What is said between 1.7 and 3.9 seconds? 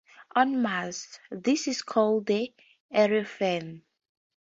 called the Areophany.